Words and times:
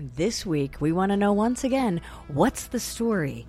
This 0.00 0.46
week, 0.46 0.80
we 0.80 0.92
want 0.92 1.10
to 1.10 1.16
know 1.16 1.32
once 1.32 1.64
again 1.64 2.00
what's 2.28 2.68
the 2.68 2.78
story? 2.78 3.48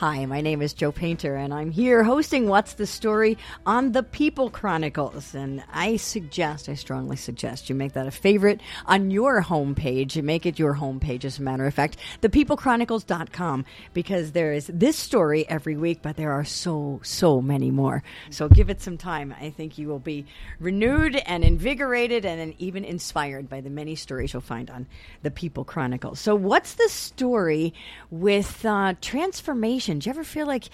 Hi, 0.00 0.26
my 0.26 0.42
name 0.42 0.60
is 0.60 0.74
Joe 0.74 0.92
Painter, 0.92 1.36
and 1.36 1.54
I'm 1.54 1.70
here 1.70 2.04
hosting 2.04 2.48
What's 2.48 2.74
the 2.74 2.86
Story 2.86 3.38
on 3.64 3.92
the 3.92 4.02
People 4.02 4.50
Chronicles. 4.50 5.34
And 5.34 5.64
I 5.72 5.96
suggest, 5.96 6.68
I 6.68 6.74
strongly 6.74 7.16
suggest, 7.16 7.70
you 7.70 7.74
make 7.74 7.94
that 7.94 8.06
a 8.06 8.10
favorite 8.10 8.60
on 8.84 9.10
your 9.10 9.42
homepage. 9.42 10.14
You 10.14 10.22
make 10.22 10.44
it 10.44 10.58
your 10.58 10.74
homepage, 10.74 11.24
as 11.24 11.38
a 11.38 11.42
matter 11.42 11.64
of 11.64 11.72
fact, 11.72 11.96
thepeoplechronicles.com, 12.20 13.64
because 13.94 14.32
there 14.32 14.52
is 14.52 14.66
this 14.66 14.98
story 14.98 15.48
every 15.48 15.78
week, 15.78 16.00
but 16.02 16.16
there 16.16 16.32
are 16.32 16.44
so, 16.44 17.00
so 17.02 17.40
many 17.40 17.70
more. 17.70 18.02
So 18.28 18.50
give 18.50 18.68
it 18.68 18.82
some 18.82 18.98
time. 18.98 19.34
I 19.40 19.48
think 19.48 19.78
you 19.78 19.88
will 19.88 19.98
be 19.98 20.26
renewed 20.60 21.16
and 21.16 21.42
invigorated 21.42 22.26
and 22.26 22.54
even 22.58 22.84
inspired 22.84 23.48
by 23.48 23.62
the 23.62 23.70
many 23.70 23.94
stories 23.94 24.34
you'll 24.34 24.42
find 24.42 24.68
on 24.68 24.88
the 25.22 25.30
People 25.30 25.64
Chronicles. 25.64 26.20
So, 26.20 26.34
what's 26.34 26.74
the 26.74 26.90
story 26.90 27.72
with 28.10 28.62
uh, 28.66 28.92
transformation? 29.00 29.85
Do 29.86 30.08
you 30.08 30.10
ever 30.10 30.24
feel 30.24 30.46
like, 30.46 30.64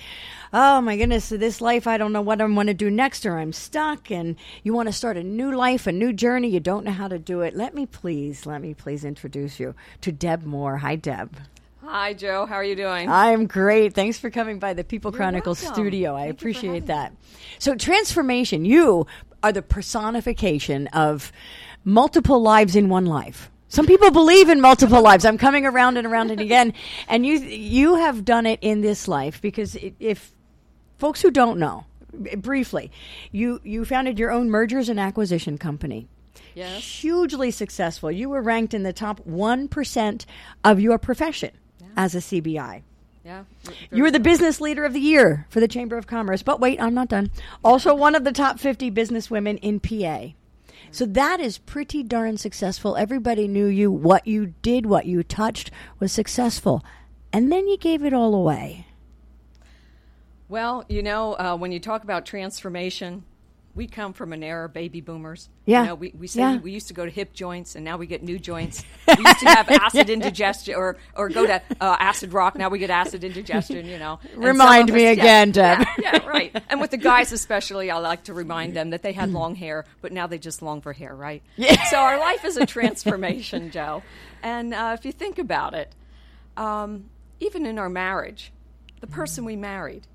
oh 0.52 0.80
my 0.80 0.96
goodness, 0.96 1.28
this 1.28 1.60
life, 1.60 1.86
I 1.86 1.98
don't 1.98 2.12
know 2.12 2.22
what 2.22 2.40
I'm 2.40 2.54
going 2.54 2.66
to 2.66 2.74
do 2.74 2.90
next, 2.90 3.26
or 3.26 3.38
I'm 3.38 3.52
stuck, 3.52 4.10
and 4.10 4.36
you 4.62 4.72
want 4.72 4.88
to 4.88 4.92
start 4.92 5.16
a 5.16 5.22
new 5.22 5.54
life, 5.54 5.86
a 5.86 5.92
new 5.92 6.12
journey, 6.12 6.48
you 6.48 6.60
don't 6.60 6.84
know 6.84 6.92
how 6.92 7.08
to 7.08 7.18
do 7.18 7.42
it? 7.42 7.54
Let 7.54 7.74
me 7.74 7.86
please, 7.86 8.46
let 8.46 8.60
me 8.62 8.74
please 8.74 9.04
introduce 9.04 9.60
you 9.60 9.74
to 10.00 10.10
Deb 10.10 10.44
Moore. 10.44 10.78
Hi, 10.78 10.96
Deb. 10.96 11.36
Hi, 11.84 12.14
Joe. 12.14 12.46
How 12.46 12.54
are 12.54 12.64
you 12.64 12.76
doing? 12.76 13.10
I'm 13.10 13.46
great. 13.46 13.92
Thanks 13.92 14.18
for 14.18 14.30
coming 14.30 14.58
by 14.58 14.72
the 14.72 14.84
People 14.84 15.10
You're 15.10 15.18
Chronicles 15.18 15.62
welcome. 15.62 15.82
studio. 15.82 16.14
I 16.14 16.22
Thank 16.22 16.38
appreciate 16.38 16.86
that. 16.86 17.12
So, 17.58 17.74
transformation, 17.74 18.64
you 18.64 19.06
are 19.42 19.52
the 19.52 19.62
personification 19.62 20.86
of 20.88 21.32
multiple 21.84 22.40
lives 22.40 22.76
in 22.76 22.88
one 22.88 23.06
life. 23.06 23.50
Some 23.72 23.86
people 23.86 24.10
believe 24.10 24.50
in 24.50 24.60
multiple 24.60 25.00
lives. 25.00 25.24
I'm 25.24 25.38
coming 25.38 25.64
around 25.64 25.96
and 25.96 26.06
around 26.06 26.30
and 26.30 26.42
again, 26.42 26.74
and 27.08 27.24
you 27.24 27.38
you 27.38 27.94
have 27.94 28.22
done 28.22 28.44
it 28.44 28.58
in 28.60 28.82
this 28.82 29.08
life 29.08 29.40
because 29.40 29.78
if 29.98 30.30
folks 30.98 31.22
who 31.22 31.30
don't 31.30 31.58
know, 31.58 31.86
briefly, 32.36 32.92
you 33.30 33.62
you 33.64 33.86
founded 33.86 34.18
your 34.18 34.30
own 34.30 34.50
mergers 34.50 34.90
and 34.90 35.00
acquisition 35.00 35.56
company. 35.56 36.06
Yes. 36.54 36.82
Hugely 36.84 37.50
successful. 37.50 38.10
You 38.10 38.28
were 38.28 38.42
ranked 38.42 38.74
in 38.74 38.82
the 38.82 38.92
top 38.92 39.20
1% 39.26 40.26
of 40.64 40.78
your 40.78 40.98
profession 40.98 41.52
as 41.96 42.14
a 42.14 42.18
CBI. 42.18 42.82
Yeah. 43.24 43.44
You 43.90 44.02
were 44.02 44.10
the 44.10 44.20
business 44.20 44.60
leader 44.60 44.84
of 44.84 44.92
the 44.92 45.00
year 45.00 45.46
for 45.48 45.60
the 45.60 45.68
Chamber 45.68 45.96
of 45.96 46.06
Commerce. 46.06 46.42
But 46.42 46.60
wait, 46.60 46.78
I'm 46.78 46.92
not 46.92 47.08
done. 47.08 47.30
Also, 47.64 47.94
one 47.94 48.14
of 48.14 48.24
the 48.24 48.32
top 48.32 48.60
50 48.60 48.90
businesswomen 48.90 49.58
in 49.62 49.80
PA. 49.80 50.34
So 50.90 51.06
that 51.06 51.40
is 51.40 51.58
pretty 51.58 52.02
darn 52.02 52.36
successful. 52.36 52.96
Everybody 52.96 53.48
knew 53.48 53.66
you. 53.66 53.90
What 53.90 54.26
you 54.26 54.54
did, 54.62 54.86
what 54.86 55.06
you 55.06 55.22
touched 55.22 55.70
was 55.98 56.12
successful. 56.12 56.84
And 57.32 57.50
then 57.50 57.68
you 57.68 57.78
gave 57.78 58.04
it 58.04 58.12
all 58.12 58.34
away. 58.34 58.86
Well, 60.48 60.84
you 60.88 61.02
know, 61.02 61.32
uh, 61.34 61.56
when 61.56 61.72
you 61.72 61.80
talk 61.80 62.04
about 62.04 62.26
transformation, 62.26 63.24
we 63.74 63.86
come 63.86 64.12
from 64.12 64.34
an 64.34 64.42
era 64.42 64.66
of 64.66 64.74
baby 64.74 65.00
boomers. 65.00 65.48
Yeah. 65.64 65.80
You 65.82 65.86
know, 65.88 65.94
we, 65.94 66.12
we 66.18 66.26
say 66.26 66.40
Yeah. 66.40 66.56
we 66.58 66.72
used 66.72 66.88
to 66.88 66.94
go 66.94 67.06
to 67.06 67.10
hip 67.10 67.32
joints 67.32 67.74
and 67.74 67.82
now 67.84 67.96
we 67.96 68.06
get 68.06 68.22
new 68.22 68.38
joints. 68.38 68.84
We 69.18 69.24
used 69.24 69.40
to 69.40 69.46
have 69.48 69.68
acid 69.70 70.08
indigestion 70.10 70.74
or, 70.74 70.96
or 71.14 71.28
go 71.28 71.46
to 71.46 71.54
uh, 71.80 71.96
acid 72.00 72.32
rock. 72.32 72.56
Now 72.56 72.68
we 72.70 72.78
get 72.78 72.90
acid 72.90 73.24
indigestion, 73.24 73.86
you 73.86 73.98
know. 73.98 74.20
And 74.34 74.42
Remind 74.44 74.88
of 74.90 74.94
me 74.94 75.06
us- 75.08 75.16
yeah, 75.16 75.22
again, 75.22 75.50
Deb. 75.52 75.78
Yeah, 75.98 76.10
yeah, 76.16 76.26
right. 76.26 76.62
And 76.70 76.80
with 76.80 76.90
the 76.90 76.96
guys 77.12 77.32
especially, 77.32 77.90
I 77.90 77.96
like 77.98 78.24
to 78.24 78.34
remind 78.34 78.74
them 78.74 78.90
that 78.90 79.02
they 79.02 79.12
had 79.12 79.30
long 79.30 79.54
hair, 79.54 79.84
but 80.00 80.12
now 80.12 80.26
they 80.26 80.38
just 80.38 80.60
long 80.62 80.80
for 80.82 80.92
hair, 80.92 81.14
right? 81.14 81.42
Yeah. 81.56 81.82
So 81.90 81.96
our 81.98 82.18
life 82.18 82.44
is 82.44 82.56
a 82.56 82.64
transformation, 82.66 83.70
Joe. 83.70 84.02
And 84.42 84.72
uh, 84.74 84.96
if 84.98 85.04
you 85.04 85.12
think 85.12 85.38
about 85.38 85.74
it, 85.74 85.94
um, 86.56 87.06
even 87.40 87.66
in 87.66 87.78
our 87.78 87.88
marriage, 87.88 88.52
the 89.00 89.06
person 89.06 89.44
we 89.44 89.56
married, 89.56 90.06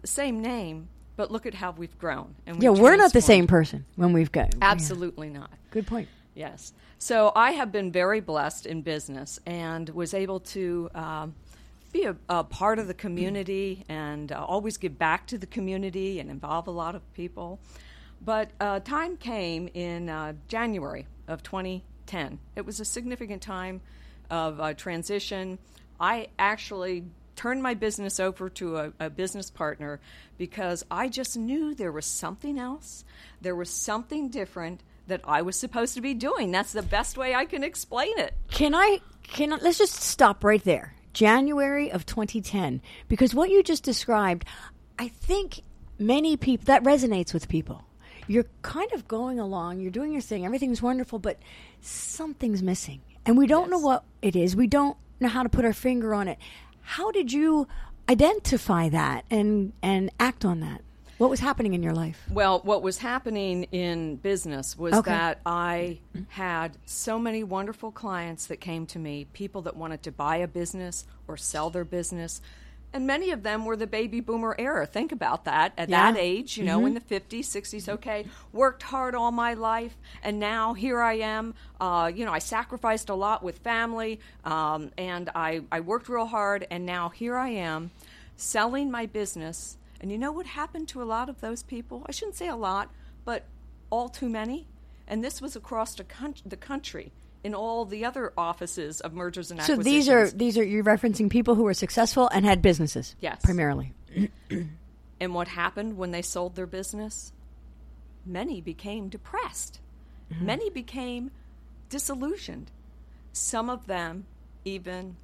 the 0.00 0.06
same 0.06 0.40
name, 0.42 0.88
but 1.16 1.30
look 1.30 1.46
at 1.46 1.54
how 1.54 1.72
we've 1.72 1.96
grown. 1.98 2.34
And 2.46 2.62
Yeah, 2.62 2.70
we've 2.70 2.80
we're 2.80 2.96
not 2.96 3.12
the 3.12 3.20
same 3.20 3.46
person 3.46 3.84
when 3.96 4.12
we've 4.12 4.32
got. 4.32 4.54
Absolutely 4.60 5.28
not. 5.28 5.50
Good 5.70 5.86
point. 5.86 6.08
Yes. 6.34 6.72
So 6.98 7.32
I 7.36 7.52
have 7.52 7.70
been 7.70 7.92
very 7.92 8.20
blessed 8.20 8.66
in 8.66 8.82
business 8.82 9.38
and 9.46 9.88
was 9.90 10.14
able 10.14 10.40
to 10.40 10.90
um, 10.94 11.34
be 11.92 12.04
a, 12.04 12.16
a 12.28 12.44
part 12.44 12.78
of 12.78 12.88
the 12.88 12.94
community 12.94 13.84
and 13.88 14.32
uh, 14.32 14.44
always 14.44 14.76
give 14.76 14.98
back 14.98 15.26
to 15.28 15.38
the 15.38 15.46
community 15.46 16.18
and 16.18 16.30
involve 16.30 16.66
a 16.66 16.72
lot 16.72 16.94
of 16.94 17.12
people. 17.14 17.60
But 18.20 18.50
uh, 18.58 18.80
time 18.80 19.16
came 19.16 19.68
in 19.74 20.08
uh, 20.08 20.32
January 20.48 21.06
of 21.28 21.42
2010. 21.42 22.38
It 22.56 22.64
was 22.64 22.80
a 22.80 22.84
significant 22.84 23.42
time 23.42 23.80
of 24.30 24.60
uh, 24.60 24.74
transition. 24.74 25.58
I 26.00 26.28
actually 26.38 27.04
turned 27.36 27.62
my 27.62 27.74
business 27.74 28.20
over 28.20 28.48
to 28.50 28.76
a, 28.76 28.92
a 29.00 29.10
business 29.10 29.50
partner 29.50 30.00
because 30.38 30.84
I 30.90 31.08
just 31.08 31.36
knew 31.36 31.74
there 31.74 31.92
was 31.92 32.06
something 32.06 32.58
else. 32.58 33.04
There 33.40 33.54
was 33.56 33.70
something 33.70 34.28
different 34.28 34.82
that 35.06 35.20
I 35.24 35.42
was 35.42 35.58
supposed 35.58 35.94
to 35.94 36.00
be 36.00 36.14
doing. 36.14 36.50
That's 36.50 36.72
the 36.72 36.82
best 36.82 37.16
way 37.16 37.34
I 37.34 37.44
can 37.44 37.62
explain 37.62 38.18
it. 38.18 38.34
Can 38.50 38.74
I? 38.74 39.00
Can 39.22 39.52
I, 39.52 39.56
let's 39.56 39.78
just 39.78 39.94
stop 39.94 40.44
right 40.44 40.62
there. 40.64 40.94
January 41.12 41.90
of 41.92 42.04
2010, 42.04 42.82
because 43.08 43.34
what 43.34 43.48
you 43.48 43.62
just 43.62 43.84
described, 43.84 44.44
I 44.98 45.08
think 45.08 45.60
many 45.98 46.36
people 46.36 46.64
that 46.66 46.82
resonates 46.82 47.32
with 47.32 47.48
people. 47.48 47.84
You're 48.26 48.46
kind 48.62 48.92
of 48.92 49.06
going 49.06 49.38
along, 49.38 49.80
you're 49.80 49.90
doing 49.90 50.12
your 50.12 50.20
thing, 50.20 50.44
everything's 50.44 50.82
wonderful, 50.82 51.18
but 51.18 51.38
something's 51.80 52.62
missing, 52.62 53.00
and 53.24 53.38
we 53.38 53.46
don't 53.46 53.70
know 53.70 53.78
what 53.78 54.04
it 54.22 54.34
is. 54.34 54.56
We 54.56 54.66
don't 54.66 54.96
know 55.20 55.28
how 55.28 55.42
to 55.42 55.48
put 55.48 55.64
our 55.64 55.72
finger 55.72 56.14
on 56.14 56.26
it. 56.26 56.38
How 56.84 57.10
did 57.10 57.32
you 57.32 57.66
identify 58.08 58.88
that 58.90 59.24
and 59.30 59.72
and 59.82 60.10
act 60.20 60.44
on 60.44 60.60
that? 60.60 60.82
What 61.18 61.30
was 61.30 61.40
happening 61.40 61.74
in 61.74 61.82
your 61.82 61.94
life? 61.94 62.20
Well, 62.28 62.60
what 62.64 62.82
was 62.82 62.98
happening 62.98 63.64
in 63.70 64.16
business 64.16 64.76
was 64.76 64.94
Okay. 64.94 65.12
that 65.12 65.40
I 65.46 66.00
had 66.28 66.76
so 66.86 67.18
many 67.18 67.44
wonderful 67.44 67.92
clients 67.92 68.46
that 68.46 68.60
came 68.60 68.84
to 68.86 68.98
me, 68.98 69.26
people 69.32 69.62
that 69.62 69.76
wanted 69.76 70.02
to 70.02 70.12
buy 70.12 70.36
a 70.36 70.48
business 70.48 71.04
or 71.28 71.36
sell 71.36 71.70
their 71.70 71.84
business. 71.84 72.40
And 72.94 73.08
many 73.08 73.32
of 73.32 73.42
them 73.42 73.64
were 73.64 73.76
the 73.76 73.88
baby 73.88 74.20
boomer 74.20 74.54
era. 74.56 74.86
Think 74.86 75.10
about 75.10 75.46
that. 75.46 75.72
At 75.76 75.88
Yeah. 75.88 76.12
that 76.12 76.18
age, 76.18 76.56
you 76.56 76.62
know, 76.62 76.86
in 76.86 76.94
the 76.94 77.00
50s, 77.00 77.48
60s, 77.48 77.88
okay, 77.88 78.24
worked 78.52 78.84
hard 78.84 79.16
all 79.16 79.32
my 79.32 79.54
life, 79.54 79.96
and 80.22 80.38
now 80.38 80.74
here 80.74 81.00
I 81.00 81.14
am. 81.14 81.54
Uh, 81.80 82.12
you 82.14 82.24
know, 82.24 82.32
I 82.32 82.38
sacrificed 82.38 83.08
a 83.10 83.14
lot 83.16 83.42
with 83.42 83.58
family, 83.58 84.20
um, 84.44 84.92
and 84.96 85.28
I, 85.34 85.62
I 85.72 85.80
worked 85.80 86.08
real 86.08 86.26
hard, 86.26 86.68
and 86.70 86.86
now 86.86 87.08
here 87.08 87.36
I 87.36 87.48
am 87.48 87.90
selling 88.36 88.92
my 88.92 89.06
business. 89.06 89.76
And 90.00 90.12
you 90.12 90.18
know 90.18 90.30
what 90.30 90.46
happened 90.46 90.86
to 90.88 91.02
a 91.02 91.04
lot 91.04 91.28
of 91.28 91.40
those 91.40 91.64
people? 91.64 92.04
I 92.06 92.12
shouldn't 92.12 92.36
say 92.36 92.46
a 92.46 92.56
lot, 92.56 92.90
but 93.24 93.42
all 93.90 94.08
too 94.08 94.28
many. 94.28 94.68
And 95.08 95.24
this 95.24 95.42
was 95.42 95.56
across 95.56 95.96
the, 95.96 96.04
the 96.46 96.56
country 96.56 97.10
in 97.44 97.54
all 97.54 97.84
the 97.84 98.04
other 98.04 98.32
offices 98.36 99.00
of 99.02 99.12
mergers 99.12 99.50
and 99.50 99.60
So 99.60 99.74
acquisitions. 99.74 100.06
So 100.06 100.12
these 100.24 100.32
are 100.32 100.36
these 100.36 100.58
are 100.58 100.64
you're 100.64 100.82
referencing 100.82 101.30
people 101.30 101.54
who 101.54 101.62
were 101.62 101.74
successful 101.74 102.28
and 102.32 102.44
had 102.44 102.62
businesses. 102.62 103.14
Yes. 103.20 103.40
primarily. 103.42 103.92
And 105.20 105.32
what 105.32 105.48
happened 105.48 105.96
when 105.96 106.10
they 106.10 106.20
sold 106.20 106.54
their 106.54 106.66
business? 106.66 107.32
Many 108.26 108.60
became 108.60 109.08
depressed. 109.08 109.80
Mm-hmm. 110.30 110.46
Many 110.46 110.70
became 110.70 111.30
disillusioned. 111.88 112.70
Some 113.32 113.70
of 113.70 113.86
them 113.86 114.26
even 114.64 115.16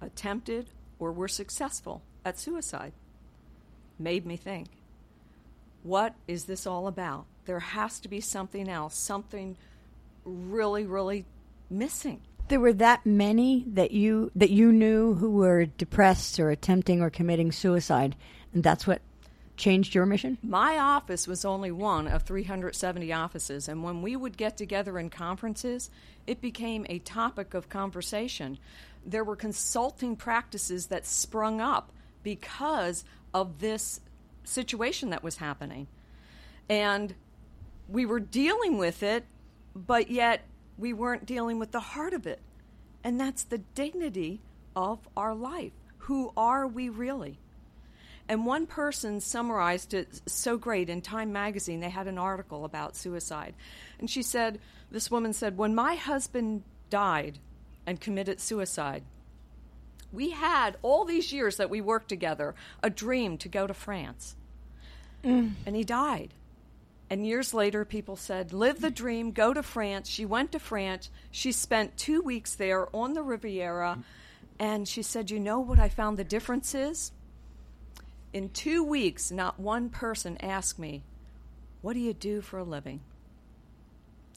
attempted 0.00 0.70
or 0.98 1.12
were 1.12 1.28
successful 1.28 2.02
at 2.24 2.38
suicide. 2.38 2.92
Made 3.98 4.26
me 4.26 4.36
think 4.36 4.68
what 5.82 6.14
is 6.26 6.44
this 6.44 6.66
all 6.66 6.86
about? 6.86 7.26
There 7.46 7.60
has 7.60 7.98
to 8.00 8.08
be 8.08 8.20
something 8.20 8.68
else, 8.68 8.96
something 8.96 9.56
really, 10.24 10.84
really 10.84 11.24
missing. 11.70 12.20
there 12.48 12.60
were 12.60 12.72
that 12.72 13.04
many 13.04 13.64
that 13.68 13.90
you 13.90 14.30
that 14.34 14.50
you 14.50 14.72
knew 14.72 15.14
who 15.14 15.30
were 15.30 15.66
depressed 15.66 16.40
or 16.40 16.50
attempting 16.50 17.02
or 17.02 17.10
committing 17.10 17.52
suicide, 17.52 18.16
and 18.52 18.62
that's 18.62 18.86
what 18.86 19.02
changed 19.56 19.94
your 19.94 20.06
mission. 20.06 20.38
My 20.42 20.78
office 20.78 21.26
was 21.26 21.44
only 21.44 21.70
one 21.70 22.06
of 22.06 22.22
370 22.22 23.12
offices, 23.12 23.68
and 23.68 23.82
when 23.82 24.02
we 24.02 24.16
would 24.16 24.36
get 24.36 24.56
together 24.56 24.98
in 24.98 25.10
conferences, 25.10 25.90
it 26.26 26.40
became 26.40 26.86
a 26.88 27.00
topic 27.00 27.54
of 27.54 27.68
conversation. 27.68 28.58
There 29.04 29.24
were 29.24 29.36
consulting 29.36 30.16
practices 30.16 30.86
that 30.86 31.06
sprung 31.06 31.60
up 31.60 31.92
because 32.22 33.04
of 33.34 33.58
this 33.58 34.00
situation 34.44 35.10
that 35.10 35.22
was 35.22 35.36
happening. 35.36 35.88
And 36.68 37.14
we 37.88 38.06
were 38.06 38.20
dealing 38.20 38.78
with 38.78 39.02
it, 39.02 39.24
but 39.74 40.10
yet 40.10 40.42
we 40.78 40.92
weren't 40.92 41.26
dealing 41.26 41.58
with 41.58 41.72
the 41.72 41.80
heart 41.80 42.14
of 42.14 42.26
it. 42.26 42.40
And 43.04 43.20
that's 43.20 43.44
the 43.44 43.58
dignity 43.58 44.40
of 44.74 44.98
our 45.16 45.34
life. 45.34 45.72
Who 45.98 46.32
are 46.36 46.66
we 46.66 46.88
really? 46.88 47.38
And 48.28 48.44
one 48.44 48.66
person 48.66 49.20
summarized 49.20 49.94
it 49.94 50.20
so 50.26 50.56
great 50.56 50.90
in 50.90 51.00
Time 51.00 51.32
magazine. 51.32 51.80
They 51.80 51.88
had 51.88 52.06
an 52.06 52.18
article 52.18 52.64
about 52.64 52.94
suicide. 52.94 53.54
And 53.98 54.10
she 54.10 54.22
said, 54.22 54.58
This 54.90 55.10
woman 55.10 55.32
said, 55.32 55.56
When 55.56 55.74
my 55.74 55.94
husband 55.94 56.62
died 56.90 57.38
and 57.86 58.00
committed 58.00 58.40
suicide. 58.40 59.02
We 60.12 60.30
had 60.30 60.76
all 60.82 61.04
these 61.04 61.32
years 61.32 61.56
that 61.56 61.70
we 61.70 61.80
worked 61.80 62.08
together 62.08 62.54
a 62.82 62.90
dream 62.90 63.38
to 63.38 63.48
go 63.48 63.66
to 63.66 63.74
France. 63.74 64.36
Mm. 65.24 65.52
And 65.66 65.76
he 65.76 65.84
died. 65.84 66.34
And 67.10 67.26
years 67.26 67.54
later, 67.54 67.84
people 67.84 68.16
said, 68.16 68.52
Live 68.52 68.80
the 68.80 68.90
dream, 68.90 69.32
go 69.32 69.54
to 69.54 69.62
France. 69.62 70.08
She 70.08 70.26
went 70.26 70.52
to 70.52 70.58
France. 70.58 71.10
She 71.30 71.52
spent 71.52 71.96
two 71.96 72.20
weeks 72.20 72.54
there 72.54 72.94
on 72.94 73.14
the 73.14 73.22
Riviera. 73.22 73.98
And 74.58 74.86
she 74.86 75.02
said, 75.02 75.30
You 75.30 75.40
know 75.40 75.60
what 75.60 75.78
I 75.78 75.88
found 75.88 76.18
the 76.18 76.24
difference 76.24 76.74
is? 76.74 77.12
In 78.32 78.50
two 78.50 78.84
weeks, 78.84 79.30
not 79.30 79.58
one 79.58 79.88
person 79.88 80.36
asked 80.40 80.78
me, 80.78 81.02
What 81.80 81.94
do 81.94 82.00
you 82.00 82.12
do 82.12 82.40
for 82.42 82.58
a 82.58 82.64
living? 82.64 83.00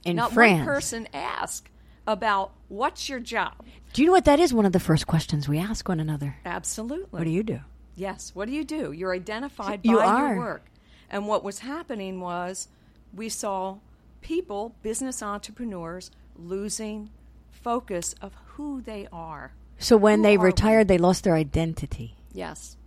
In 0.06 0.16
not 0.16 0.32
France. 0.32 0.60
one 0.60 0.66
person 0.66 1.08
asked 1.14 1.68
about 2.08 2.52
what's 2.70 3.10
your 3.10 3.20
job. 3.20 3.54
Do 3.94 4.02
you 4.02 4.08
know 4.08 4.14
what 4.14 4.26
that 4.26 4.40
is? 4.40 4.54
One 4.54 4.66
of 4.66 4.72
the 4.72 4.80
first 4.80 5.06
questions 5.08 5.48
we 5.50 5.60
ask 5.60 5.88
one 5.90 6.00
another. 6.00 6.38
Absolutely. 6.46 7.08
What 7.20 7.26
do 7.26 7.30
you 7.30 7.44
do? 7.44 7.60
Yes. 7.96 8.32
What 8.34 8.48
do 8.48 8.54
you 8.54 8.64
do? 8.64 8.94
You're 8.94 9.14
identified 9.14 9.82
You 9.84 9.98
by 9.98 10.06
are. 10.06 10.28
your 10.30 10.38
work. 10.38 10.66
And 11.12 11.28
what 11.28 11.44
was 11.44 11.60
happening 11.60 12.20
was 12.22 12.68
we 13.14 13.30
saw 13.30 13.78
people, 14.22 14.74
business 14.82 15.22
entrepreneurs, 15.22 16.10
losing 16.36 17.10
focus 17.52 18.16
of 18.22 18.34
who 18.56 18.82
they 18.82 19.08
are. 19.14 19.52
So 19.78 19.98
when 19.98 20.20
Who 20.20 20.24
they 20.24 20.36
are 20.36 20.40
we? 20.40 20.46
retired, 20.46 20.88
they 20.88 20.98
lost 20.98 21.24
their 21.26 21.36
identity. 21.36 22.16
Yes. 22.34 22.78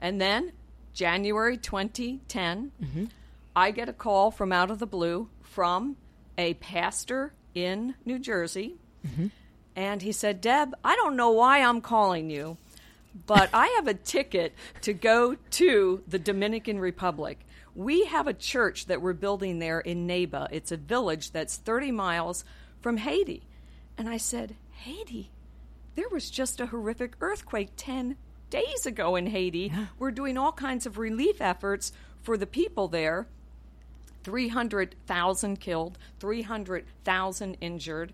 And 0.00 0.20
then 0.20 0.52
January 0.94 1.56
2010, 1.56 2.72
Mm-hmm. 2.82 3.04
I 3.54 3.70
get 3.70 3.88
a 3.88 3.92
call 3.92 4.30
from 4.30 4.50
out 4.50 4.70
of 4.70 4.78
the 4.78 4.86
blue 4.86 5.28
from 5.42 5.96
a 6.38 6.54
pastor 6.54 7.34
in 7.54 7.94
New 8.06 8.18
Jersey. 8.18 8.76
Mm-hmm. 9.06 9.26
And 9.76 10.00
he 10.00 10.12
said, 10.12 10.40
Deb, 10.40 10.74
I 10.82 10.96
don't 10.96 11.16
know 11.16 11.30
why 11.30 11.58
I'm 11.62 11.82
calling 11.82 12.30
you, 12.30 12.56
but 13.26 13.50
I 13.52 13.66
have 13.76 13.86
a 13.88 13.92
ticket 13.94 14.54
to 14.82 14.94
go 14.94 15.36
to 15.50 16.02
the 16.08 16.18
Dominican 16.18 16.78
Republic. 16.78 17.40
We 17.74 18.04
have 18.06 18.26
a 18.26 18.34
church 18.34 18.86
that 18.86 19.00
we're 19.00 19.14
building 19.14 19.58
there 19.58 19.80
in 19.80 20.06
Neiba. 20.06 20.48
It's 20.50 20.72
a 20.72 20.76
village 20.76 21.30
that's 21.30 21.56
30 21.56 21.90
miles 21.90 22.44
from 22.80 22.98
Haiti. 22.98 23.42
And 23.96 24.08
I 24.08 24.18
said, 24.18 24.56
Haiti? 24.72 25.30
There 25.94 26.08
was 26.10 26.30
just 26.30 26.60
a 26.60 26.66
horrific 26.66 27.14
earthquake 27.20 27.70
10 27.76 28.16
days 28.50 28.86
ago 28.86 29.16
in 29.16 29.26
Haiti. 29.26 29.72
We're 29.98 30.10
doing 30.10 30.36
all 30.36 30.52
kinds 30.52 30.86
of 30.86 30.98
relief 30.98 31.40
efforts 31.40 31.92
for 32.22 32.36
the 32.36 32.46
people 32.46 32.88
there. 32.88 33.26
300,000 34.24 35.58
killed, 35.58 35.98
300,000 36.20 37.56
injured, 37.60 38.12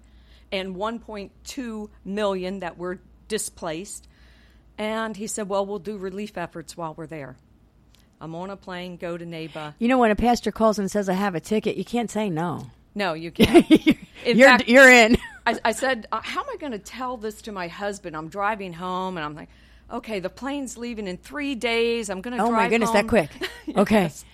and 0.51 0.75
1.2 0.77 1.91
million 2.05 2.61
that 2.61 2.79
were 2.79 3.01
displaced. 3.27 4.09
And 4.79 5.17
he 5.17 5.27
said, 5.27 5.49
Well, 5.49 5.67
we'll 5.67 5.81
do 5.81 5.99
relief 5.99 6.39
efforts 6.39 6.77
while 6.77 6.95
we're 6.95 7.07
there. 7.07 7.37
I'm 8.21 8.35
on 8.35 8.51
a 8.51 8.57
plane, 8.57 8.97
go 8.97 9.17
to 9.17 9.25
Neiba. 9.25 9.75
You 9.79 9.89
know, 9.89 9.99
when 9.99 10.11
a 10.11 10.17
pastor 10.17 10.51
calls 10.51 10.79
and 10.79 10.91
says, 10.91 11.09
I 11.09 11.13
have 11.15 11.35
a 11.35 11.41
ticket, 11.41 11.77
you 11.77 11.85
can't 11.85 12.11
say 12.11 12.29
no. 12.31 12.71
No, 12.95 13.13
you 13.15 13.31
can't. 13.33 13.71
In 13.71 14.39
you're, 14.39 14.49
fact- 14.49 14.69
you're 14.69 14.91
in. 14.91 15.17
I, 15.47 15.59
I 15.65 15.73
said, 15.73 16.07
uh, 16.13 16.21
How 16.23 16.41
am 16.41 16.47
I 16.53 16.57
going 16.57 16.73
to 16.73 16.79
tell 16.79 17.17
this 17.17 17.41
to 17.43 17.53
my 17.53 17.69
husband? 17.69 18.17
I'm 18.17 18.29
driving 18.29 18.73
home, 18.73 19.17
and 19.17 19.25
I'm 19.25 19.35
like, 19.35 19.49
Okay, 19.91 20.21
the 20.21 20.29
plane's 20.29 20.77
leaving 20.77 21.07
in 21.07 21.17
three 21.17 21.55
days. 21.55 22.11
I'm 22.11 22.21
going 22.21 22.33
to 22.33 22.39
drive." 22.39 22.49
Oh, 22.49 22.53
my 22.53 22.69
goodness, 22.69 22.91
that 22.91 23.03
home." 23.03 23.09
quick. 23.09 23.31
Okay. 23.77 24.03
Yes. 24.03 24.25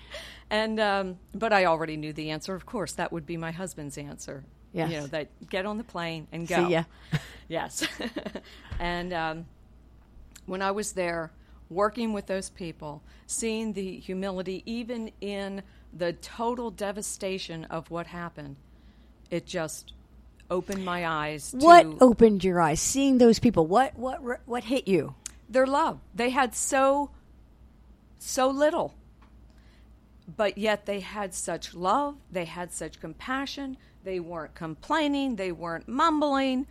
And 0.50 0.78
um, 0.80 1.18
but 1.34 1.52
I 1.52 1.64
already 1.66 1.96
knew 1.96 2.12
the 2.12 2.30
answer. 2.30 2.54
Of 2.54 2.66
course, 2.66 2.92
that 2.92 3.12
would 3.12 3.26
be 3.26 3.36
my 3.36 3.50
husband's 3.50 3.98
answer. 3.98 4.44
Yes. 4.72 4.90
You 4.90 5.00
know 5.00 5.06
that 5.08 5.28
get 5.48 5.66
on 5.66 5.78
the 5.78 5.84
plane 5.84 6.26
and 6.32 6.46
go. 6.46 6.66
See 6.66 6.72
ya. 6.72 6.84
Yes. 7.48 7.86
and 8.78 9.12
um, 9.12 9.46
when 10.46 10.62
I 10.62 10.70
was 10.70 10.92
there, 10.92 11.30
working 11.70 12.12
with 12.12 12.26
those 12.26 12.50
people, 12.50 13.02
seeing 13.26 13.72
the 13.72 13.98
humility, 13.98 14.62
even 14.66 15.10
in 15.20 15.62
the 15.92 16.12
total 16.12 16.70
devastation 16.70 17.64
of 17.66 17.90
what 17.90 18.06
happened, 18.06 18.56
it 19.30 19.46
just 19.46 19.92
opened 20.50 20.84
my 20.84 21.06
eyes. 21.06 21.52
To 21.52 21.56
What 21.58 21.86
opened 22.00 22.44
your 22.44 22.60
eyes? 22.60 22.80
Seeing 22.80 23.18
those 23.18 23.38
people, 23.38 23.66
what 23.66 23.96
what 23.96 24.40
what 24.46 24.64
hit 24.64 24.86
you? 24.88 25.14
their 25.48 25.66
love. 25.66 26.00
They 26.14 26.30
had 26.30 26.54
so 26.54 27.10
so 28.18 28.48
little. 28.48 28.94
But 30.36 30.56
yet 30.56 30.86
they 30.86 31.00
had 31.00 31.34
such 31.34 31.74
love, 31.74 32.16
they 32.30 32.46
had 32.46 32.72
such 32.72 33.00
compassion, 33.00 33.76
they 34.04 34.20
weren't 34.20 34.54
complaining, 34.54 35.36
they 35.36 35.52
weren't 35.52 35.86
mumbling. 35.86 36.66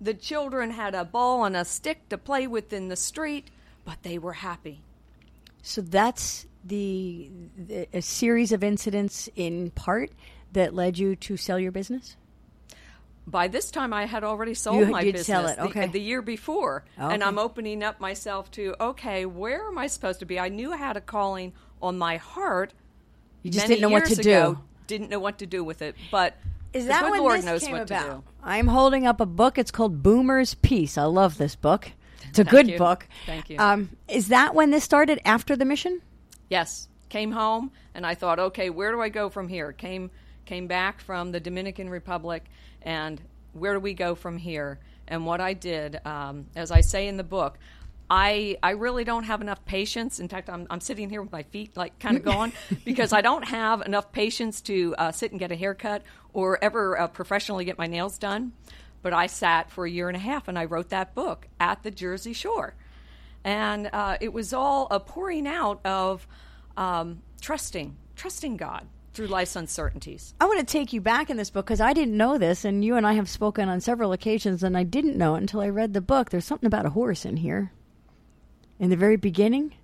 The 0.00 0.14
children 0.14 0.70
had 0.70 0.94
a 0.94 1.04
ball 1.04 1.44
and 1.44 1.56
a 1.56 1.64
stick 1.64 2.08
to 2.10 2.18
play 2.18 2.46
with 2.46 2.72
in 2.72 2.88
the 2.88 2.96
street, 2.96 3.50
but 3.88 4.02
they 4.02 4.18
were 4.18 4.34
happy. 4.34 4.82
So 5.62 5.80
that's 5.80 6.46
the, 6.62 7.30
the 7.56 7.88
a 7.94 8.02
series 8.02 8.52
of 8.52 8.62
incidents 8.62 9.30
in 9.34 9.70
part 9.70 10.10
that 10.52 10.74
led 10.74 10.98
you 10.98 11.16
to 11.16 11.38
sell 11.38 11.58
your 11.58 11.72
business. 11.72 12.14
By 13.26 13.48
this 13.48 13.70
time, 13.70 13.94
I 13.94 14.04
had 14.04 14.24
already 14.24 14.52
sold 14.52 14.80
You 14.80 14.86
my 14.86 15.02
did 15.02 15.14
business 15.14 15.26
sell 15.26 15.46
it, 15.46 15.56
the- 15.56 15.62
okay. 15.62 15.86
the, 15.86 16.00
year 16.00 16.20
before, 16.20 16.84
oh, 16.98 17.08
and 17.08 17.24
I'm 17.24 17.38
opening 17.38 17.82
up 17.82 17.98
myself 17.98 18.50
to 18.52 18.74
okay, 18.78 19.24
where 19.24 19.66
am 19.66 19.78
I 19.78 19.86
supposed 19.86 20.20
to 20.20 20.26
be? 20.26 20.38
I 20.38 20.50
knew 20.50 20.70
I 20.70 20.76
had 20.76 20.98
a 20.98 21.00
calling 21.00 21.54
on 21.80 21.96
my 21.96 22.18
heart. 22.18 22.74
You 23.42 23.50
just 23.50 23.64
many 23.64 23.76
didn't 23.76 23.88
know 23.90 23.94
what 23.94 24.04
to 24.04 24.14
years 24.16 24.18
do. 24.18 24.58
Didn't 24.86 25.08
know 25.08 25.18
what 25.20 25.38
to 25.38 25.46
do 25.46 25.64
with 25.64 25.80
it, 25.80 25.96
but 26.10 26.36
Is 26.74 26.86
that 26.88 27.04
good 27.04 27.12
when 27.12 27.20
Lord 27.20 27.38
this 27.38 27.44
knows 27.46 27.62
came 27.62 27.72
what 27.72 27.82
about? 27.90 28.04
to 28.04 28.10
do. 28.16 28.22
I'm 28.42 28.66
holding 28.66 29.06
up 29.06 29.18
a 29.18 29.26
book. 29.26 29.56
It's 29.56 29.70
called 29.70 30.02
Boomer's 30.02 30.52
Peace. 30.52 30.98
I 30.98 31.04
love 31.04 31.38
this 31.38 31.56
book. 31.56 31.92
It's 32.28 32.38
a 32.38 32.44
good 32.44 32.68
you. 32.68 32.78
book. 32.78 33.06
Thank 33.26 33.50
you. 33.50 33.58
Um, 33.58 33.90
is 34.08 34.28
that 34.28 34.54
when 34.54 34.70
this 34.70 34.84
started? 34.84 35.20
After 35.24 35.56
the 35.56 35.64
mission? 35.64 36.00
Yes, 36.48 36.88
came 37.08 37.32
home 37.32 37.70
and 37.94 38.06
I 38.06 38.14
thought, 38.14 38.38
okay, 38.38 38.70
where 38.70 38.92
do 38.92 39.00
I 39.00 39.08
go 39.08 39.28
from 39.28 39.48
here? 39.48 39.72
Came 39.72 40.10
came 40.46 40.66
back 40.66 41.00
from 41.00 41.30
the 41.30 41.40
Dominican 41.40 41.90
Republic, 41.90 42.44
and 42.82 43.20
where 43.52 43.74
do 43.74 43.80
we 43.80 43.94
go 43.94 44.14
from 44.14 44.38
here? 44.38 44.78
And 45.06 45.26
what 45.26 45.40
I 45.40 45.52
did, 45.52 46.00
um, 46.06 46.46
as 46.56 46.70
I 46.70 46.80
say 46.80 47.08
in 47.08 47.16
the 47.16 47.24
book, 47.24 47.58
I 48.10 48.56
I 48.62 48.70
really 48.70 49.04
don't 49.04 49.24
have 49.24 49.40
enough 49.40 49.64
patience. 49.64 50.20
In 50.20 50.28
fact, 50.28 50.48
I'm 50.48 50.66
I'm 50.70 50.80
sitting 50.80 51.10
here 51.10 51.22
with 51.22 51.32
my 51.32 51.42
feet 51.42 51.76
like 51.76 51.98
kind 51.98 52.16
of 52.16 52.24
gone 52.24 52.52
because 52.84 53.12
I 53.12 53.20
don't 53.20 53.44
have 53.44 53.82
enough 53.82 54.12
patience 54.12 54.60
to 54.62 54.94
uh, 54.96 55.12
sit 55.12 55.30
and 55.30 55.38
get 55.38 55.52
a 55.52 55.56
haircut 55.56 56.02
or 56.32 56.62
ever 56.62 56.98
uh, 56.98 57.08
professionally 57.08 57.64
get 57.64 57.78
my 57.78 57.86
nails 57.86 58.18
done. 58.18 58.52
But 59.02 59.12
I 59.12 59.26
sat 59.26 59.70
for 59.70 59.86
a 59.86 59.90
year 59.90 60.08
and 60.08 60.16
a 60.16 60.20
half 60.20 60.48
and 60.48 60.58
I 60.58 60.64
wrote 60.64 60.88
that 60.90 61.14
book 61.14 61.46
at 61.60 61.82
the 61.82 61.90
Jersey 61.90 62.32
Shore 62.32 62.74
and 63.44 63.88
uh, 63.92 64.18
it 64.20 64.32
was 64.32 64.52
all 64.52 64.88
a 64.90 65.00
pouring 65.00 65.46
out 65.46 65.80
of 65.84 66.26
um, 66.76 67.22
trusting, 67.40 67.96
trusting 68.16 68.56
God 68.56 68.86
through 69.14 69.26
life's 69.26 69.56
uncertainties. 69.56 70.34
I 70.40 70.44
want 70.44 70.60
to 70.60 70.66
take 70.66 70.92
you 70.92 71.00
back 71.00 71.30
in 71.30 71.36
this 71.36 71.50
book 71.50 71.66
because 71.66 71.80
I 71.80 71.92
didn't 71.92 72.16
know 72.16 72.38
this, 72.38 72.64
and 72.64 72.84
you 72.84 72.96
and 72.96 73.06
I 73.06 73.14
have 73.14 73.28
spoken 73.28 73.68
on 73.68 73.80
several 73.80 74.12
occasions, 74.12 74.62
and 74.62 74.76
I 74.76 74.84
didn't 74.84 75.16
know 75.16 75.34
it 75.34 75.38
until 75.38 75.60
I 75.60 75.68
read 75.68 75.94
the 75.94 76.00
book. 76.00 76.30
There's 76.30 76.44
something 76.44 76.66
about 76.66 76.86
a 76.86 76.90
horse 76.90 77.24
in 77.24 77.38
here 77.38 77.72
in 78.78 78.90
the 78.90 78.96
very 78.96 79.16
beginning, 79.16 79.74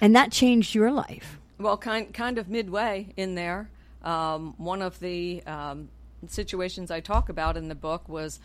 and 0.00 0.14
that 0.16 0.32
changed 0.32 0.74
your 0.74 0.90
life. 0.90 1.38
Well, 1.58 1.76
kind 1.76 2.14
kind 2.14 2.38
of 2.38 2.48
midway 2.48 3.12
in 3.16 3.34
there, 3.34 3.68
um, 4.02 4.54
one 4.58 4.80
of 4.80 5.00
the 5.00 5.42
um, 5.44 5.88
situations 6.28 6.90
I 6.90 7.00
talk 7.00 7.28
about 7.28 7.56
in 7.56 7.68
the 7.68 7.74
book 7.74 8.08
was 8.08 8.38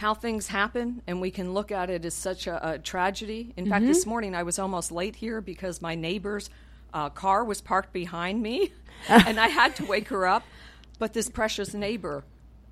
how 0.00 0.14
things 0.14 0.46
happen, 0.46 1.02
and 1.06 1.20
we 1.20 1.30
can 1.30 1.52
look 1.52 1.70
at 1.70 1.90
it 1.90 2.06
as 2.06 2.14
such 2.14 2.46
a, 2.46 2.72
a 2.72 2.78
tragedy. 2.78 3.52
In 3.58 3.68
fact, 3.68 3.84
this 3.86 4.06
morning 4.06 4.34
I 4.34 4.44
was 4.44 4.58
almost 4.58 4.90
late 4.90 5.14
here 5.14 5.42
because 5.42 5.82
my 5.82 5.94
neighbor's 5.94 6.48
uh, 6.94 7.10
car 7.10 7.44
was 7.44 7.60
parked 7.60 7.92
behind 7.92 8.42
me, 8.42 8.72
and 9.08 9.38
I 9.38 9.48
had 9.48 9.76
to 9.76 9.84
wake 9.84 10.08
her 10.08 10.26
up. 10.26 10.42
But 10.98 11.12
this 11.12 11.28
precious 11.28 11.74
neighbor 11.74 12.24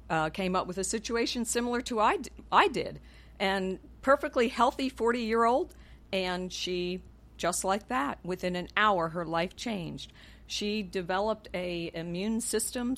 uh, 0.08 0.30
came 0.30 0.56
up 0.56 0.66
with 0.66 0.78
a 0.78 0.84
situation 0.84 1.44
similar 1.44 1.82
to 1.82 2.00
I, 2.00 2.16
d- 2.16 2.30
I 2.50 2.68
did, 2.68 2.98
and 3.38 3.78
perfectly 4.00 4.48
healthy 4.48 4.88
forty 4.88 5.20
year 5.20 5.44
old, 5.44 5.74
and 6.10 6.50
she 6.50 7.02
just 7.36 7.62
like 7.62 7.88
that 7.88 8.18
within 8.24 8.56
an 8.56 8.68
hour 8.74 9.10
her 9.10 9.26
life 9.26 9.54
changed. 9.54 10.14
She 10.46 10.82
developed 10.82 11.50
a 11.52 11.90
immune 11.92 12.40
system, 12.40 12.96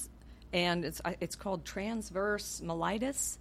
and 0.53 0.85
it's 0.85 1.03
it's 1.21 1.35
called 1.35 1.65
transverse 1.65 2.63
myelitis. 2.65 3.39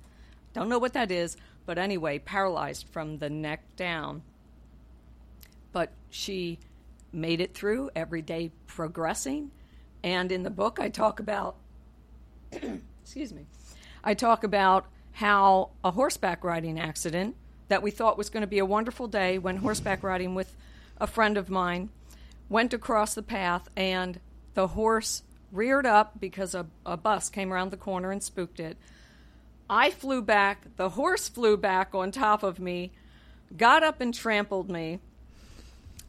Don't 0.53 0.69
know 0.69 0.79
what 0.79 0.93
that 0.93 1.11
is, 1.11 1.37
but 1.65 1.77
anyway, 1.77 2.19
paralyzed 2.19 2.87
from 2.89 3.17
the 3.17 3.29
neck 3.29 3.63
down. 3.75 4.23
But 5.71 5.91
she 6.09 6.59
made 7.11 7.41
it 7.41 7.53
through 7.53 7.91
every 7.95 8.21
day 8.21 8.51
progressing. 8.67 9.51
And 10.03 10.31
in 10.31 10.43
the 10.43 10.49
book, 10.49 10.79
I 10.79 10.89
talk 10.89 11.19
about, 11.19 11.55
excuse 13.03 13.33
me, 13.33 13.45
I 14.03 14.13
talk 14.13 14.43
about 14.43 14.87
how 15.13 15.71
a 15.83 15.91
horseback 15.91 16.43
riding 16.43 16.79
accident 16.79 17.35
that 17.67 17.83
we 17.83 17.91
thought 17.91 18.17
was 18.17 18.29
going 18.29 18.41
to 18.41 18.47
be 18.47 18.59
a 18.59 18.65
wonderful 18.65 19.07
day 19.07 19.37
when 19.37 19.57
horseback 19.57 20.03
riding 20.03 20.33
with 20.33 20.55
a 20.99 21.07
friend 21.07 21.37
of 21.37 21.49
mine 21.49 21.89
went 22.47 22.73
across 22.73 23.13
the 23.13 23.21
path 23.21 23.67
and 23.75 24.19
the 24.53 24.67
horse 24.67 25.23
reared 25.51 25.85
up 25.85 26.19
because 26.19 26.55
a, 26.55 26.65
a 26.85 26.97
bus 26.97 27.29
came 27.29 27.53
around 27.53 27.71
the 27.71 27.77
corner 27.77 28.11
and 28.11 28.23
spooked 28.23 28.59
it 28.59 28.77
I 29.69 29.91
flew 29.91 30.21
back. 30.21 30.75
The 30.77 30.89
horse 30.89 31.29
flew 31.29 31.57
back 31.57 31.93
on 31.93 32.11
top 32.11 32.43
of 32.43 32.59
me, 32.59 32.91
got 33.55 33.83
up 33.83 34.01
and 34.01 34.13
trampled 34.13 34.69
me, 34.69 34.99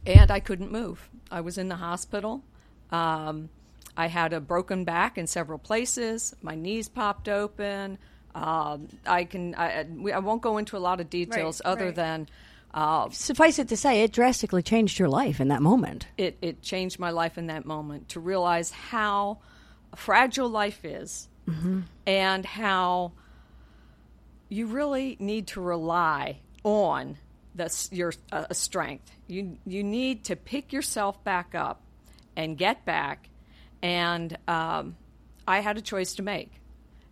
and 0.05 0.31
I 0.31 0.39
couldn't 0.39 0.71
move. 0.71 1.09
I 1.29 1.41
was 1.41 1.57
in 1.57 1.69
the 1.69 1.75
hospital. 1.75 2.43
Um, 2.91 3.49
I 3.95 4.07
had 4.07 4.33
a 4.33 4.39
broken 4.39 4.83
back 4.83 5.17
in 5.17 5.27
several 5.27 5.59
places. 5.59 6.35
My 6.41 6.55
knees 6.55 6.89
popped 6.89 7.29
open. 7.29 7.97
Um, 8.33 8.87
I 9.05 9.25
can. 9.25 9.53
I, 9.55 9.85
I 10.13 10.19
won't 10.19 10.41
go 10.41 10.57
into 10.57 10.77
a 10.77 10.79
lot 10.79 10.99
of 11.01 11.09
details 11.09 11.61
Right, 11.63 11.71
other 11.71 11.85
right. 11.87 11.95
than 11.95 12.29
uh, 12.73 13.09
Suffice 13.09 13.59
it 13.59 13.67
to 13.67 13.75
say, 13.77 14.01
it 14.03 14.13
drastically 14.13 14.63
changed 14.63 14.97
your 14.97 15.09
life 15.09 15.41
in 15.41 15.49
that 15.49 15.61
moment. 15.61 16.07
it, 16.17 16.37
it 16.41 16.61
changed 16.61 16.99
my 16.99 17.09
life 17.09 17.37
in 17.37 17.47
that 17.47 17.65
moment 17.65 18.07
to 18.09 18.19
realize 18.21 18.71
how 18.71 19.39
fragile 19.97 20.47
life 20.49 20.85
is 20.85 21.27
and 22.07 22.45
how 22.45 23.11
you 24.51 24.67
really 24.67 25.15
need 25.17 25.47
to 25.47 25.61
rely 25.61 26.37
on 26.63 27.17
the, 27.55 27.87
your 27.89 28.13
uh, 28.33 28.51
strength. 28.51 29.09
You, 29.27 29.57
you 29.65 29.81
need 29.81 30.25
to 30.25 30.35
pick 30.35 30.73
yourself 30.73 31.23
back 31.23 31.55
up 31.55 31.81
and 32.35 32.57
get 32.57 32.83
back. 32.83 33.29
And 33.81 34.37
um, 34.49 34.97
I 35.47 35.61
had 35.61 35.77
a 35.77 35.81
choice 35.81 36.15
to 36.15 36.21
make. 36.21 36.51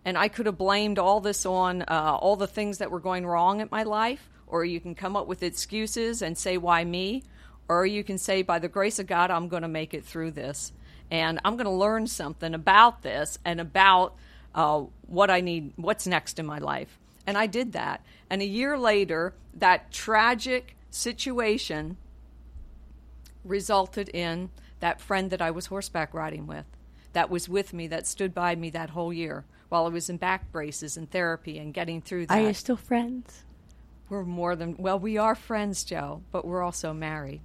And 0.04 0.18
I 0.18 0.28
could 0.28 0.48
have 0.48 0.58
blamed 0.58 1.00
all 1.00 1.22
this 1.22 1.46
on 1.46 1.84
uh, 1.84 2.18
all 2.20 2.36
the 2.36 2.46
things 2.46 2.80
that 2.80 2.92
were 2.92 3.00
going 3.00 3.26
wrong 3.26 3.62
at 3.62 3.72
my 3.72 3.84
life, 3.84 4.30
or 4.46 4.66
you 4.66 4.82
can 4.82 4.94
come 4.94 5.16
up 5.16 5.28
with 5.28 5.42
excuses 5.42 6.22
and 6.22 6.38
say, 6.38 6.58
why 6.58 6.84
me? 6.84 7.24
Or 7.70 7.86
you 7.86 8.04
can 8.04 8.18
say, 8.18 8.42
by 8.42 8.60
the 8.60 8.68
grace 8.68 9.00
of 9.00 9.08
God, 9.08 9.32
I'm 9.32 9.48
going 9.48 9.62
to 9.62 9.70
make 9.70 9.94
it 9.94 10.04
through 10.04 10.32
this. 10.32 10.74
And 11.10 11.40
I'm 11.46 11.56
going 11.56 11.66
to 11.66 11.72
learn 11.72 12.08
something 12.08 12.54
about 12.54 13.02
this 13.02 13.40
and 13.46 13.62
about 13.62 14.16
uh, 14.54 14.84
what 15.08 15.30
I 15.30 15.40
need, 15.40 15.72
what's 15.78 16.06
next 16.06 16.38
in 16.38 16.46
my 16.46 16.60
life. 16.60 17.00
And 17.30 17.38
I 17.38 17.46
did 17.46 17.74
that. 17.74 18.04
And 18.28 18.42
a 18.42 18.46
year 18.46 18.76
later, 18.76 19.36
that 19.54 19.92
tragic 19.92 20.76
situation 20.90 21.98
resulted 23.46 24.10
in 24.10 24.50
that 24.80 25.00
friend 25.00 25.30
that 25.30 25.40
I 25.40 25.52
was 25.52 25.68
horseback 25.68 26.16
riding 26.16 26.48
with, 26.48 26.66
that 27.14 27.30
was 27.30 27.48
with 27.48 27.72
me, 27.72 27.86
that 27.86 28.08
stood 28.08 28.34
by 28.34 28.56
me 28.56 28.72
that 28.72 28.90
whole 28.90 29.14
year 29.14 29.46
while 29.70 29.86
I 29.86 29.90
was 29.90 30.10
in 30.10 30.18
back 30.18 30.52
braces 30.52 30.98
and 30.98 31.12
therapy 31.12 31.60
and 31.60 31.72
getting 31.72 32.02
through 32.02 32.26
that. 32.26 32.40
Are 32.40 32.48
you 32.48 32.56
still 32.56 32.78
friends? 32.78 33.44
we're 34.10 34.24
more 34.26 34.56
than, 34.56 34.76
well, 34.78 34.98
we 34.98 35.18
are 35.18 35.36
friends, 35.36 35.84
Joe, 35.84 36.24
but 36.32 36.46
we're 36.46 36.64
also 36.64 36.94
married. 36.94 37.42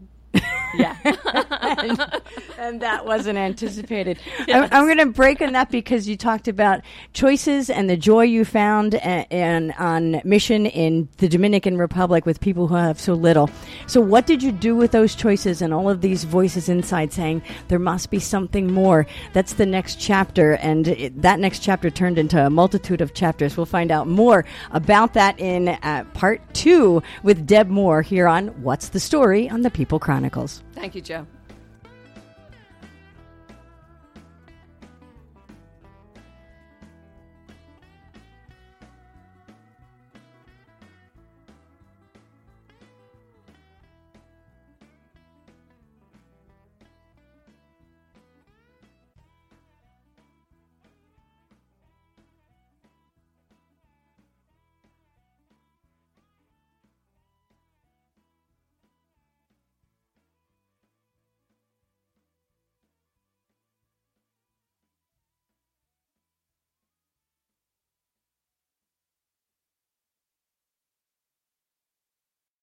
Yeah. 0.79 0.97
and 2.59 2.81
that 2.81 3.05
wasn't 3.05 3.39
anticipated. 3.39 4.19
I'm, 4.49 4.65
I'm 4.65 4.85
going 4.87 4.99
to 4.99 5.07
break 5.07 5.41
on 5.41 5.53
that 5.53 5.71
because 5.71 6.09
you 6.09 6.17
talked 6.17 6.49
about 6.49 6.81
choices 7.13 7.71
and 7.71 7.89
the 7.89 7.97
joy 7.97 8.23
you 8.23 8.45
found 8.45 8.95
and, 8.97 9.27
and 9.31 9.73
on 9.79 10.21
mission 10.25 10.67
in 10.67 11.09
the 11.19 11.29
Dominican 11.29 11.77
Republic 11.77 12.27
with 12.27 12.41
people 12.41 12.67
who 12.67 12.75
have 12.75 13.01
so 13.01 13.15
little. 13.15 13.51
So, 13.87 14.01
what 14.01 14.27
did 14.27 14.43
you 14.43 14.53
do 14.53 14.75
with 14.77 14.93
those 14.93 15.15
choices 15.15 15.63
and 15.63 15.73
all 15.73 15.89
of 15.91 16.01
these 16.01 16.25
voices 16.25 16.69
inside 16.69 17.13
saying 17.13 17.43
there 17.69 17.79
must 17.79 18.11
be 18.11 18.19
something 18.19 18.73
more? 18.73 19.07
That's 19.33 19.55
the 19.55 19.67
next 19.67 20.01
chapter, 20.01 20.53
and 20.55 20.89
it, 20.89 21.23
that 21.23 21.39
next 21.41 21.61
chapter 21.61 21.91
turned 21.91 22.19
into 22.19 22.45
a 22.45 22.51
multitude 22.51 23.01
of 23.01 23.15
chapters. 23.15 23.57
We'll 23.57 23.67
find 23.67 23.91
out 23.91 24.09
more 24.09 24.45
about 24.73 25.15
that 25.15 25.39
in 25.39 25.69
uh, 25.69 26.05
part 26.15 26.41
two 26.55 27.03
with 27.23 27.47
Deb 27.47 27.69
Moore 27.69 28.03
here 28.03 28.27
on 28.27 28.49
What's 28.63 28.89
the 28.89 29.01
Story 29.01 29.49
on 29.49 29.63
the 29.63 29.71
People 29.71 29.99
Chronicles. 29.99 30.64
Thank 30.73 30.95
you, 30.95 31.01
Joe. 31.01 31.27